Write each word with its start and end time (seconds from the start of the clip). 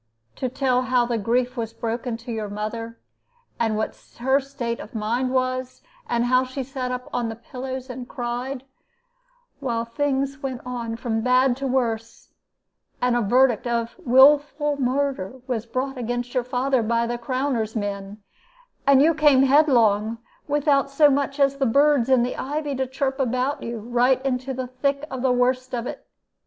To 0.37 0.49
tell 0.49 0.81
how 0.81 1.05
the 1.05 1.19
grief 1.19 1.55
was 1.55 1.73
broken 1.73 2.17
to 2.25 2.31
your 2.31 2.49
mother, 2.49 2.97
and 3.59 3.77
what 3.77 3.95
her 4.17 4.39
state 4.39 4.79
of 4.79 4.95
mind 4.95 5.29
was, 5.29 5.83
and 6.09 6.25
how 6.25 6.43
she 6.43 6.63
sat 6.63 6.89
up 6.91 7.07
on 7.13 7.29
the 7.29 7.35
pillows 7.35 7.87
and 7.87 8.09
cried, 8.09 8.63
while 9.59 9.85
things 9.85 10.41
went 10.41 10.61
on 10.65 10.95
from 10.95 11.21
bad 11.21 11.55
to 11.57 11.67
worse, 11.67 12.33
and 12.99 13.15
a 13.15 13.21
verdict 13.21 13.67
of 13.67 13.95
'willful 14.03 14.81
murder' 14.81 15.39
was 15.45 15.67
brought 15.67 15.99
against 15.99 16.33
your 16.33 16.43
father 16.43 16.81
by 16.81 17.05
the 17.05 17.19
crowner's 17.19 17.75
men, 17.75 18.23
and 18.87 19.03
you 19.03 19.13
come 19.13 19.43
headlong, 19.43 20.17
without 20.47 20.89
so 20.89 21.11
much 21.11 21.39
as 21.39 21.57
the 21.57 21.67
birds 21.67 22.09
in 22.09 22.23
the 22.23 22.35
ivy 22.37 22.73
to 22.73 22.87
chirp 22.87 23.19
about 23.19 23.61
you, 23.61 23.77
right 23.77 24.19
into 24.25 24.51
the 24.51 24.65
thick 24.65 25.05
of 25.11 25.21
the 25.21 25.31
worst 25.31 25.75
of 25.75 25.85
it. 25.85 26.07